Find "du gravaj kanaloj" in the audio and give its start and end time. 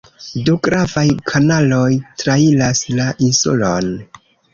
0.45-1.89